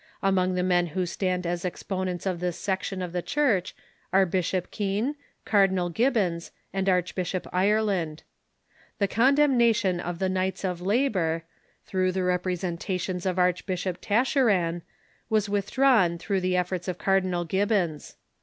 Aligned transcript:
Among 0.23 0.55
the 0.55 0.63
men 0.63 0.87
who 0.97 1.05
stand 1.05 1.45
as 1.45 1.63
exponents 1.63 2.25
of 2.25 2.39
this 2.39 2.57
section 2.57 3.03
of 3.03 3.11
the 3.13 3.21
Church 3.21 3.75
are 4.11 4.25
Bishop 4.25 4.71
Keane, 4.71 5.13
Cardinal 5.45 5.91
Gib 5.91 6.15
bons, 6.15 6.49
and 6.73 6.89
Archbishop 6.89 7.45
Ireland. 7.53 8.23
The 8.97 9.07
condemnation 9.07 9.99
of 9.99 10.17
the 10.17 10.27
Knights 10.27 10.63
of 10.65 10.81
Labor, 10.81 11.43
through 11.85 12.13
the 12.13 12.23
representations 12.23 13.27
of 13.27 13.37
Archbishop 13.37 14.01
Taschereau, 14.01 14.81
was 15.29 15.47
withdrawn 15.47 16.17
through 16.17 16.41
the 16.41 16.57
efforts 16.57 16.87
of 16.87 16.97
Cardinal 16.97 17.43
544 17.45 17.45
THE 17.45 17.45
CHURCH 17.45 17.53
IN 17.53 17.57
THE 17.61 17.75
UNITED 17.83 18.01
STATES 18.01 18.11
Gibbons. 18.17 18.17